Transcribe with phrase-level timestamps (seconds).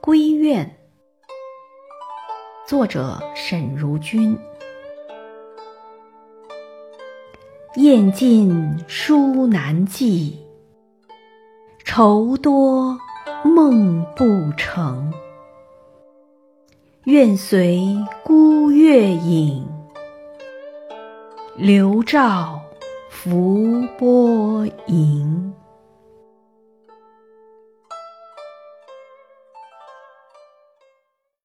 [0.00, 0.76] 归院，
[2.66, 4.38] 作者沈如君。
[7.76, 10.44] 雁尽书难寄，
[11.84, 12.98] 愁多
[13.44, 15.12] 梦不成。
[17.04, 19.66] 愿随孤月影，
[21.56, 22.60] 流照
[23.08, 25.19] 浮波影。